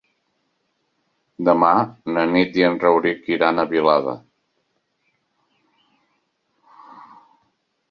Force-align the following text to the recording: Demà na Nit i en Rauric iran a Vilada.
Demà 1.49 1.73
na 2.15 2.23
Nit 2.31 2.57
i 2.61 2.65
en 2.69 2.79
Rauric 2.85 3.29
iran 3.37 3.65
a 3.65 3.67
Vilada. 3.75 4.17